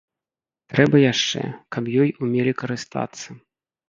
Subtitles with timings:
[0.73, 1.41] Трэба яшчэ,
[1.75, 3.27] каб ёй умелі карыстацца.